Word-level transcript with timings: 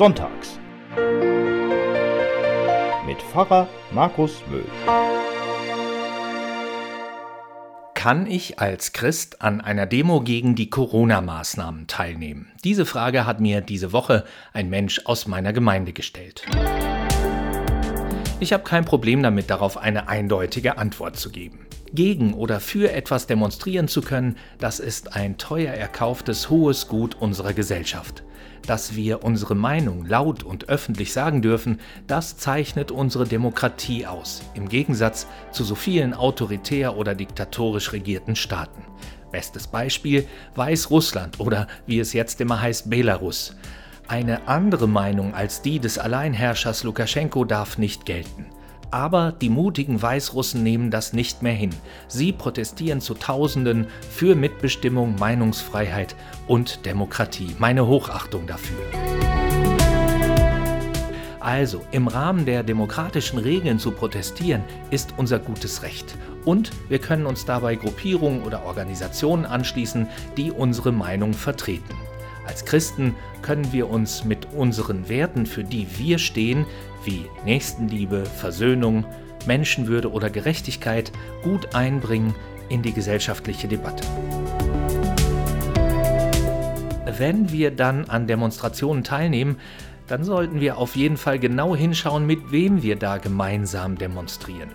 Sonntags. 0.00 0.58
Mit 3.04 3.20
Pfarrer 3.20 3.68
Markus 3.92 4.32
Möhl. 4.48 4.64
Kann 7.92 8.26
ich 8.26 8.58
als 8.58 8.94
Christ 8.94 9.42
an 9.42 9.60
einer 9.60 9.84
Demo 9.84 10.22
gegen 10.22 10.54
die 10.54 10.70
Corona-Maßnahmen 10.70 11.86
teilnehmen? 11.86 12.50
Diese 12.64 12.86
Frage 12.86 13.26
hat 13.26 13.40
mir 13.40 13.60
diese 13.60 13.92
Woche 13.92 14.24
ein 14.54 14.70
Mensch 14.70 15.02
aus 15.04 15.26
meiner 15.26 15.52
Gemeinde 15.52 15.92
gestellt. 15.92 16.46
Ich 18.40 18.54
habe 18.54 18.64
kein 18.64 18.86
Problem 18.86 19.22
damit, 19.22 19.50
darauf 19.50 19.76
eine 19.76 20.08
eindeutige 20.08 20.78
Antwort 20.78 21.18
zu 21.18 21.28
geben. 21.28 21.66
Gegen 21.92 22.34
oder 22.34 22.60
für 22.60 22.92
etwas 22.92 23.26
demonstrieren 23.26 23.88
zu 23.88 24.00
können, 24.00 24.36
das 24.58 24.78
ist 24.78 25.16
ein 25.16 25.38
teuer 25.38 25.72
erkauftes 25.72 26.48
hohes 26.48 26.86
Gut 26.86 27.16
unserer 27.18 27.52
Gesellschaft. 27.52 28.22
Dass 28.66 28.94
wir 28.94 29.24
unsere 29.24 29.56
Meinung 29.56 30.06
laut 30.06 30.44
und 30.44 30.68
öffentlich 30.68 31.12
sagen 31.12 31.42
dürfen, 31.42 31.80
das 32.06 32.36
zeichnet 32.36 32.92
unsere 32.92 33.24
Demokratie 33.24 34.06
aus, 34.06 34.42
im 34.54 34.68
Gegensatz 34.68 35.26
zu 35.50 35.64
so 35.64 35.74
vielen 35.74 36.14
autoritär 36.14 36.96
oder 36.96 37.14
diktatorisch 37.14 37.92
regierten 37.92 38.36
Staaten. 38.36 38.84
Bestes 39.32 39.66
Beispiel 39.66 40.26
Weißrussland 40.54 41.40
oder 41.40 41.66
wie 41.86 41.98
es 41.98 42.12
jetzt 42.12 42.40
immer 42.40 42.60
heißt 42.60 42.90
Belarus. 42.90 43.56
Eine 44.06 44.48
andere 44.48 44.88
Meinung 44.88 45.34
als 45.34 45.62
die 45.62 45.78
des 45.80 45.98
Alleinherrschers 45.98 46.84
Lukaschenko 46.84 47.44
darf 47.44 47.78
nicht 47.78 48.06
gelten. 48.06 48.46
Aber 48.90 49.32
die 49.40 49.50
mutigen 49.50 50.00
Weißrussen 50.00 50.62
nehmen 50.62 50.90
das 50.90 51.12
nicht 51.12 51.42
mehr 51.42 51.52
hin. 51.52 51.70
Sie 52.08 52.32
protestieren 52.32 53.00
zu 53.00 53.14
Tausenden 53.14 53.86
für 54.10 54.34
Mitbestimmung, 54.34 55.16
Meinungsfreiheit 55.16 56.16
und 56.48 56.84
Demokratie. 56.86 57.54
Meine 57.58 57.86
Hochachtung 57.86 58.46
dafür. 58.46 58.78
Also, 61.40 61.82
im 61.90 62.06
Rahmen 62.06 62.44
der 62.44 62.62
demokratischen 62.62 63.38
Regeln 63.38 63.78
zu 63.78 63.92
protestieren, 63.92 64.62
ist 64.90 65.14
unser 65.16 65.38
gutes 65.38 65.82
Recht. 65.82 66.14
Und 66.44 66.70
wir 66.88 66.98
können 66.98 67.26
uns 67.26 67.46
dabei 67.46 67.76
Gruppierungen 67.76 68.42
oder 68.42 68.64
Organisationen 68.64 69.46
anschließen, 69.46 70.06
die 70.36 70.50
unsere 70.50 70.92
Meinung 70.92 71.32
vertreten. 71.32 71.94
Als 72.50 72.64
Christen 72.64 73.14
können 73.42 73.72
wir 73.72 73.88
uns 73.88 74.24
mit 74.24 74.48
unseren 74.52 75.08
Werten, 75.08 75.46
für 75.46 75.62
die 75.62 75.86
wir 75.98 76.18
stehen, 76.18 76.66
wie 77.04 77.26
Nächstenliebe, 77.44 78.26
Versöhnung, 78.26 79.04
Menschenwürde 79.46 80.10
oder 80.10 80.30
Gerechtigkeit, 80.30 81.12
gut 81.44 81.76
einbringen 81.76 82.34
in 82.68 82.82
die 82.82 82.92
gesellschaftliche 82.92 83.68
Debatte. 83.68 84.02
Wenn 87.18 87.52
wir 87.52 87.70
dann 87.70 88.06
an 88.06 88.26
Demonstrationen 88.26 89.04
teilnehmen, 89.04 89.58
dann 90.08 90.24
sollten 90.24 90.60
wir 90.60 90.76
auf 90.76 90.96
jeden 90.96 91.18
Fall 91.18 91.38
genau 91.38 91.76
hinschauen, 91.76 92.26
mit 92.26 92.50
wem 92.50 92.82
wir 92.82 92.96
da 92.96 93.18
gemeinsam 93.18 93.96
demonstrieren. 93.96 94.70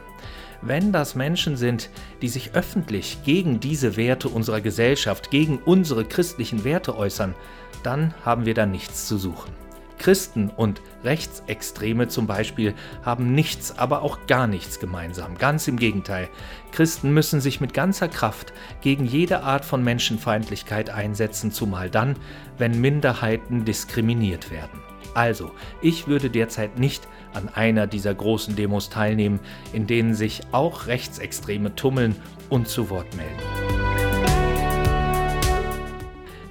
Wenn 0.66 0.91
das 0.91 1.13
Menschen 1.13 1.58
sind, 1.58 1.91
die 2.23 2.27
sich 2.27 2.55
öffentlich 2.55 3.19
gegen 3.23 3.59
diese 3.59 3.97
Werte 3.97 4.30
unserer 4.30 4.61
Gesellschaft, 4.61 5.30
gegen 5.30 5.59
unsere 5.59 6.05
christlichen 6.05 6.63
Werte 6.63 6.97
äußern, 6.97 7.35
dann 7.83 8.16
haben 8.25 8.47
wir 8.47 8.55
da 8.55 8.66
nichts 8.66 9.08
zu 9.08 9.19
suchen. 9.19 9.53
Christen 9.99 10.49
und 10.49 10.81
Rechtsextreme 11.03 12.08
zum 12.08 12.25
Beispiel 12.25 12.73
haben 13.03 13.33
nichts, 13.33 13.77
aber 13.77 14.02
auch 14.02 14.25
gar 14.25 14.47
nichts 14.47 14.80
gemeinsam. 14.80 15.38
Ganz 15.38 15.67
im 15.67 15.77
Gegenteil. 15.77 16.30
Christen 16.71 17.13
müssen 17.13 17.41
sich 17.41 17.61
mit 17.61 17.75
ganzer 17.75 18.08
Kraft 18.08 18.52
gegen 18.81 19.05
jede 19.05 19.43
Art 19.43 19.66
von 19.66 19.83
Menschenfeindlichkeit 19.83 20.89
einsetzen, 20.89 21.52
zumal 21.52 21.91
dann, 21.91 22.16
wenn 22.58 22.81
Minderheiten 22.81 23.66
diskriminiert 23.66 24.49
werden. 24.49 24.81
Also, 25.16 25.52
ich 25.81 26.08
würde 26.08 26.30
derzeit 26.30 26.77
nicht 26.77 27.08
an 27.33 27.49
einer 27.55 27.88
dieser 27.88 28.13
großen 28.13 28.58
Demos 28.58 28.89
teilnehmen, 28.89 29.39
in 29.71 29.88
denen 29.88 30.13
sich 30.13 30.42
auch 30.52 30.87
Rechtsextreme 30.87 31.73
tummeln 31.73 32.17
und 32.49 32.67
zu 32.67 32.89
Wort 32.89 33.08
melden. 33.15 33.31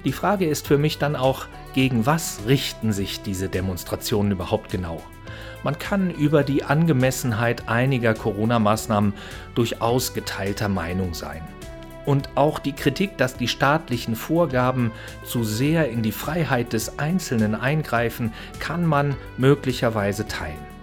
Die 0.03 0.11
Frage 0.11 0.47
ist 0.47 0.67
für 0.67 0.79
mich 0.79 0.97
dann 0.97 1.15
auch, 1.15 1.45
gegen 1.75 2.07
was 2.07 2.41
richten 2.47 2.91
sich 2.91 3.21
diese 3.21 3.49
Demonstrationen 3.49 4.31
überhaupt 4.31 4.71
genau? 4.71 5.01
Man 5.63 5.77
kann 5.77 6.09
über 6.09 6.43
die 6.43 6.63
Angemessenheit 6.63 7.69
einiger 7.69 8.15
Corona-Maßnahmen 8.15 9.13
durchaus 9.53 10.15
geteilter 10.15 10.69
Meinung 10.69 11.13
sein. 11.13 11.41
Und 12.05 12.29
auch 12.35 12.59
die 12.59 12.73
Kritik, 12.73 13.17
dass 13.17 13.35
die 13.35 13.47
staatlichen 13.47 14.15
Vorgaben 14.15 14.91
zu 15.23 15.43
sehr 15.43 15.89
in 15.89 16.03
die 16.03 16.11
Freiheit 16.11 16.73
des 16.73 16.99
Einzelnen 16.99 17.55
eingreifen, 17.55 18.33
kann 18.59 18.85
man 18.85 19.15
möglicherweise 19.37 20.27
teilen. 20.27 20.75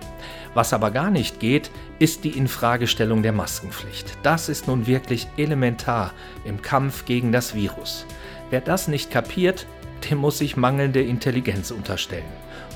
Was 0.55 0.75
aber 0.75 0.91
gar 0.91 1.11
nicht 1.11 1.41
geht, 1.41 1.71
ist 1.99 2.25
die 2.25 2.37
Infragestellung 2.37 3.23
der 3.23 3.33
Maskenpflicht. 3.33 4.19
Das 4.23 4.49
ist 4.49 4.67
nun 4.67 4.87
wirklich 4.87 5.27
elementar 5.37 6.13
im 6.45 6.61
Kampf 6.61 7.07
gegen 7.07 7.33
das 7.33 7.55
Virus. 7.55 8.05
Wer 8.51 8.61
das 8.61 8.87
nicht 8.87 9.11
kapiert, 9.11 9.67
dem 10.11 10.19
muss 10.19 10.39
sich 10.39 10.57
mangelnde 10.57 11.01
Intelligenz 11.01 11.71
unterstellen. 11.71 12.25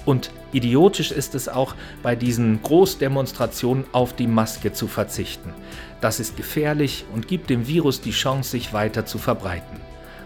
Und 0.06 0.30
idiotisch 0.52 1.10
ist 1.10 1.34
es 1.34 1.48
auch, 1.48 1.74
bei 2.02 2.16
diesen 2.16 2.62
Großdemonstrationen 2.62 3.84
auf 3.92 4.14
die 4.14 4.28
Maske 4.28 4.72
zu 4.72 4.86
verzichten. 4.86 5.52
Das 6.00 6.20
ist 6.20 6.36
gefährlich 6.36 7.04
und 7.12 7.28
gibt 7.28 7.50
dem 7.50 7.66
Virus 7.66 8.00
die 8.00 8.12
Chance, 8.12 8.52
sich 8.52 8.72
weiter 8.72 9.04
zu 9.04 9.18
verbreiten. 9.18 9.80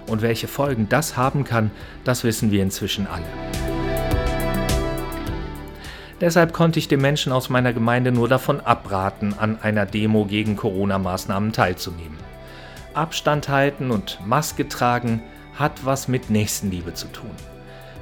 Und 0.07 0.23
welche 0.23 0.49
Folgen 0.49 0.89
das 0.89 1.17
haben 1.17 1.45
kann, 1.45 1.71
das 2.05 2.25
wissen 2.25 2.53
wir 2.53 2.63
inzwischen 2.63 3.07
alle. 3.07 3.25
Deshalb 6.21 6.53
konnte 6.53 6.79
ich 6.79 6.87
den 6.87 7.01
Menschen 7.01 7.33
aus 7.33 7.49
meiner 7.49 7.73
Gemeinde 7.73 8.13
nur 8.13 8.29
davon 8.29 8.61
abraten, 8.61 9.35
an 9.39 9.59
einer 9.63 9.87
Demo 9.87 10.27
gegen 10.27 10.55
Corona-Maßnahmen 10.57 11.53
teilzunehmen. 11.53 12.19
Abstand 12.93 13.49
halten 13.49 13.91
und 13.91 14.19
Maske 14.27 14.69
tragen 14.69 15.23
hat 15.55 15.87
was 15.87 16.09
mit 16.09 16.29
Nächstenliebe 16.29 16.93
zu 16.93 17.07
tun. 17.09 17.31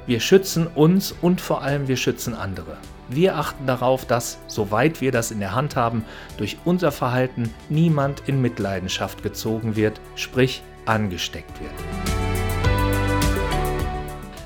Wir 0.09 0.21
schützen 0.21 0.65
uns 0.65 1.13
und 1.21 1.39
vor 1.39 1.61
allem 1.61 1.87
wir 1.87 1.95
schützen 1.95 2.33
andere. 2.33 2.77
Wir 3.09 3.37
achten 3.37 3.67
darauf, 3.67 4.05
dass, 4.05 4.39
soweit 4.47 5.01
wir 5.01 5.11
das 5.11 5.29
in 5.29 5.39
der 5.39 5.53
Hand 5.53 5.75
haben, 5.75 6.03
durch 6.37 6.57
unser 6.65 6.91
Verhalten 6.91 7.53
niemand 7.69 8.23
in 8.25 8.41
Mitleidenschaft 8.41 9.21
gezogen 9.21 9.75
wird, 9.75 10.01
sprich 10.15 10.63
angesteckt 10.87 11.61
wird. 11.61 11.71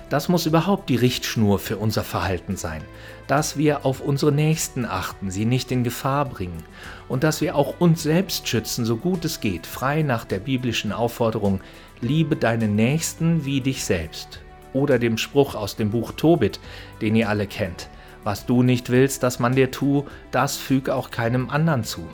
Das 0.09 0.28
muss 0.28 0.46
überhaupt 0.46 0.90
die 0.90 0.97
Richtschnur 0.97 1.59
für 1.59 1.78
unser 1.78 2.03
Verhalten 2.03 2.57
sein, 2.57 2.84
dass 3.28 3.56
wir 3.56 3.85
auf 3.85 4.01
unsere 4.01 4.34
Nächsten 4.34 4.84
achten, 4.84 5.31
sie 5.31 5.45
nicht 5.45 5.72
in 5.72 5.85
Gefahr 5.85 6.25
bringen 6.25 6.66
und 7.07 7.24
dass 7.24 7.40
wir 7.40 7.56
auch 7.56 7.80
uns 7.80 8.03
selbst 8.03 8.50
schützen, 8.50 8.84
so 8.84 8.97
gut 8.97 9.24
es 9.24 9.40
geht, 9.40 9.66
frei 9.66 10.01
nach 10.01 10.25
der 10.25 10.40
biblischen 10.40 10.91
Aufforderung, 10.91 11.62
liebe 12.01 12.35
deinen 12.35 12.75
Nächsten 12.75 13.45
wie 13.45 13.62
dich 13.62 13.85
selbst. 13.85 14.41
Oder 14.73 15.00
dem 15.00 15.17
Spruch 15.17 15.56
aus 15.56 15.75
dem 15.75 15.91
Buch 15.91 16.13
Tobit, 16.13 16.59
den 17.01 17.16
ihr 17.16 17.29
alle 17.29 17.47
kennt. 17.47 17.89
Was 18.23 18.45
du 18.45 18.63
nicht 18.63 18.89
willst, 18.89 19.23
dass 19.23 19.39
man 19.39 19.56
dir 19.56 19.72
tu, 19.72 20.06
das 20.31 20.57
füg 20.57 20.89
auch 20.89 21.11
keinem 21.11 21.50
anderen 21.50 21.84
zu. 21.84 22.07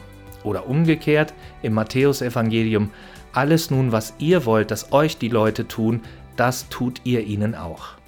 Oder 0.44 0.68
umgekehrt 0.68 1.34
im 1.62 1.74
Matthäusevangelium, 1.74 2.92
alles 3.34 3.70
nun, 3.70 3.92
was 3.92 4.14
ihr 4.18 4.46
wollt, 4.46 4.72
dass 4.72 4.92
euch 4.92 5.18
die 5.18 5.30
Leute 5.30 5.68
tun, 5.68 6.02
das 6.36 6.70
tut 6.70 7.02
ihr 7.04 7.22
ihnen 7.22 7.54
auch. 7.54 8.00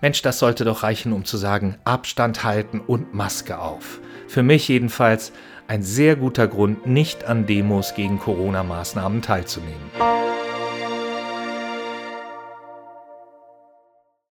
Mensch, 0.00 0.22
das 0.22 0.38
sollte 0.38 0.64
doch 0.64 0.82
reichen, 0.82 1.12
um 1.12 1.24
zu 1.24 1.36
sagen, 1.36 1.76
Abstand 1.84 2.42
halten 2.42 2.80
und 2.80 3.12
Maske 3.12 3.58
auf. 3.58 4.00
Für 4.28 4.42
mich 4.42 4.66
jedenfalls 4.68 5.32
ein 5.66 5.82
sehr 5.82 6.16
guter 6.16 6.48
Grund, 6.48 6.86
nicht 6.86 7.24
an 7.24 7.46
Demos 7.46 7.94
gegen 7.94 8.18
Corona-Maßnahmen 8.18 9.20
teilzunehmen. 9.20 9.90